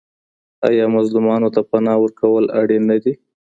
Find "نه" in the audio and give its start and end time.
2.91-2.97